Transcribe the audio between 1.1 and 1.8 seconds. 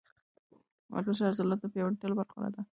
د عضلاتو د